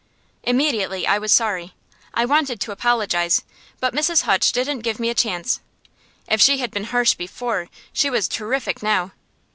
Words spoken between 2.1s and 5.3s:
I wanted to apologize, but Mrs. Hutch didn't give me a